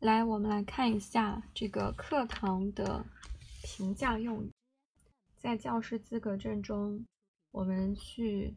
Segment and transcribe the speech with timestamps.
[0.00, 3.04] 来，我们来看一下这个课堂的
[3.62, 4.50] 评价用语。
[5.36, 7.04] 在教师资格证中，
[7.50, 8.56] 我们去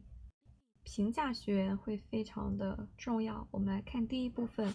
[0.84, 3.46] 评价学员会非常的重要。
[3.50, 4.72] 我们来看第一部分，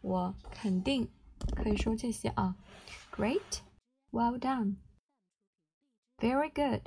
[0.00, 1.08] 我肯定
[1.56, 2.56] 可以说这些啊
[3.10, 3.58] ：Great,
[4.12, 4.76] well done,
[6.18, 6.82] very good,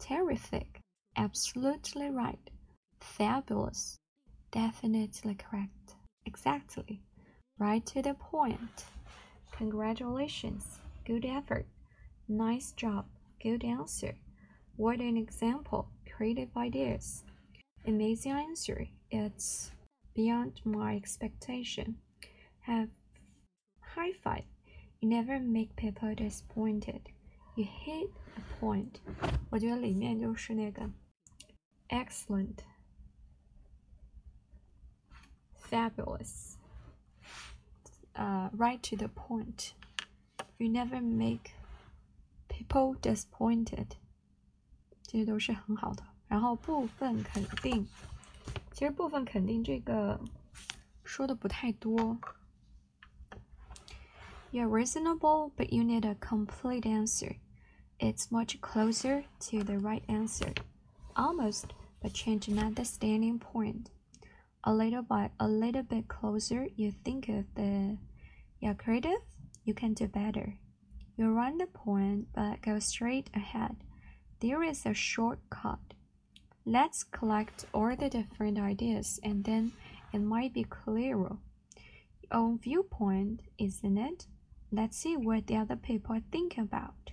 [0.00, 0.80] terrific,
[1.14, 2.40] absolutely right,
[2.98, 3.94] fabulous,
[4.50, 5.94] definitely correct,
[6.24, 6.98] exactly.
[7.59, 8.85] Right to the point.
[9.51, 10.79] Congratulations.
[11.05, 11.65] Good effort.
[12.27, 13.05] Nice job.
[13.41, 14.15] Good answer.
[14.75, 15.87] What an example.
[16.15, 17.23] Creative ideas.
[17.87, 18.87] Amazing answer.
[19.09, 19.71] It's
[20.13, 21.95] beyond my expectation.
[22.61, 22.89] Have
[23.79, 24.43] high five.
[24.99, 27.01] You never make people disappointed.
[27.55, 28.99] You hit a point.
[29.49, 30.89] 我觉得里面就是那个
[31.89, 32.57] excellent,
[35.69, 36.57] fabulous
[38.19, 39.73] uh, right to the point.
[40.57, 41.51] You never make
[42.47, 43.97] people disappointed.
[45.03, 46.03] 这些都是很好的。
[46.27, 47.87] 然后部分肯定，
[48.71, 50.19] 其实部分肯定这个
[51.03, 52.17] 说的不太多。
[54.51, 57.35] You're reasonable, but you need a complete answer.
[57.99, 60.53] It's much closer to the right answer.
[61.13, 61.65] Almost,
[62.01, 63.87] but change another standing point.
[64.63, 67.97] A little by a little bit closer, you think of the
[68.60, 69.20] you're creative,
[69.64, 70.58] you can do better.
[71.16, 73.76] You run the point, but go straight ahead.
[74.40, 75.94] There is a shortcut.
[76.66, 79.72] Let's collect all the different ideas and then
[80.12, 81.36] it might be clearer.
[82.22, 84.26] Your own viewpoint, isn't it?
[84.70, 87.12] Let's see what the other people think about.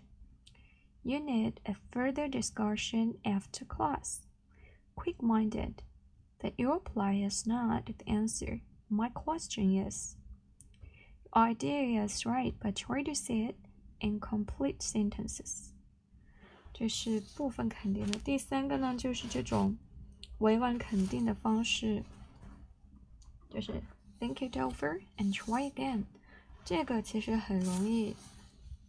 [1.04, 4.22] You need a further discussion after class.
[4.96, 5.82] Quick minded.
[6.40, 8.62] The your reply is not the answer.
[8.90, 10.18] My question is
[11.35, 13.57] idea is right, but try to say it
[14.01, 15.71] in complete sentences.
[16.73, 18.19] 这是部分肯定的。
[18.21, 19.77] 第三个呢，就是这种
[20.39, 22.03] 委婉肯定的方式，
[23.51, 23.83] 就是
[24.19, 26.05] think it over and try again。
[26.65, 28.17] 这个其实很容易，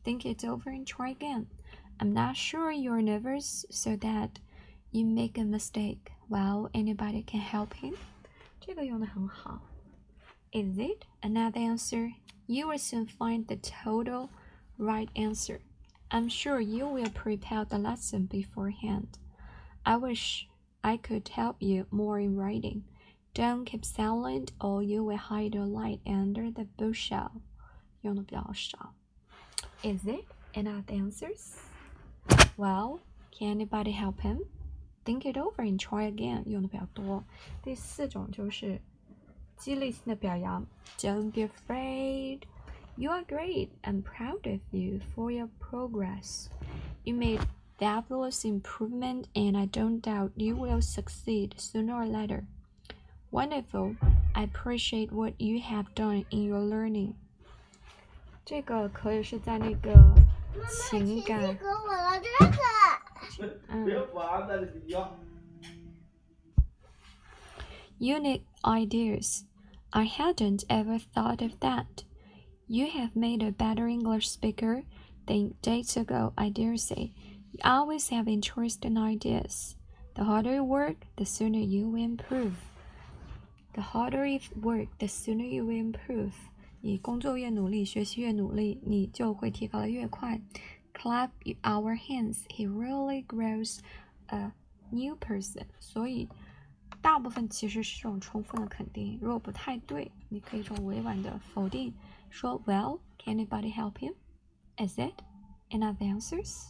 [0.04, 4.30] think it over and try again。I'm not sure you're nervous, so that
[4.92, 6.12] you make a mistake.
[6.28, 7.96] Well, anybody can help him.
[8.60, 9.62] 这个用的很好。
[10.52, 12.12] Is it another answer?
[12.48, 14.30] You will soon find the total
[14.78, 15.62] right answer.
[16.12, 19.18] I'm sure you will prepare the lesson beforehand.
[19.86, 20.48] I wish
[20.84, 22.84] I could help you more in writing.
[23.34, 27.32] Don't keep silent or you will hide your light under the bushel.
[28.02, 28.94] 用的比较少。
[29.82, 31.58] Is it enough answers?
[32.58, 33.00] Well,
[33.32, 34.46] can anybody help him?
[35.04, 36.44] Think it over and try again.
[36.46, 37.24] 用的比较多。
[37.64, 38.80] 第四种就是
[39.58, 40.66] 激励性的表扬。
[41.00, 42.42] Don't be afraid.
[42.96, 43.70] You are great.
[43.84, 46.50] I'm proud of you for your progress.
[47.04, 47.42] You made
[47.80, 52.46] fabulous improvement, and I don't doubt you will succeed sooner or later.
[53.32, 53.96] Wonderful.
[54.36, 57.16] I appreciate what you have done in your learning.
[58.46, 59.92] 这个可以是在那个
[60.90, 61.40] 情感。
[61.58, 62.54] 给我了这个。
[63.70, 63.88] 嗯。
[68.00, 69.46] Unique ideas.
[69.92, 72.04] I hadn't ever thought of that.
[72.68, 74.84] You have made a better English speaker
[75.28, 77.14] than days ago, I dare say.
[77.52, 79.76] You always have interesting ideas.
[80.16, 82.56] The harder you work, the sooner you will improve.
[83.76, 86.34] The harder you work, the sooner you will improve.
[86.82, 90.42] 你工作越努力，学习越努力，你就会提高的越快。
[90.94, 91.30] Clap
[91.62, 92.46] our hands.
[92.50, 93.80] He really grows
[94.28, 94.54] a
[94.90, 95.66] new person.
[95.80, 96.28] 所以。
[97.01, 101.95] 大部分其实是这种充分的肯定，如果不太对，你可以用委婉的否定，
[102.29, 104.15] 说 Well, can anybody help him?
[104.77, 105.15] Is it?
[105.71, 106.67] Enough answers?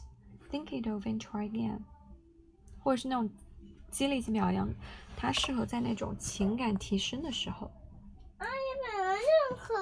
[0.50, 1.80] Think it over and try again.
[2.80, 3.30] 或者是那种
[3.90, 4.68] 激励性表扬，
[5.16, 7.70] 它适合在那种情感提升的时候。
[8.38, 8.50] 阿姨
[8.82, 9.74] 买了任何。